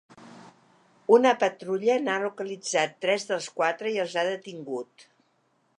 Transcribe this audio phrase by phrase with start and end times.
[1.17, 5.07] Una patrulla n’ha localitzat tres dels quatre i els ha detingut.